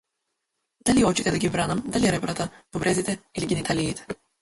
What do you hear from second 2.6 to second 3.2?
бубрезите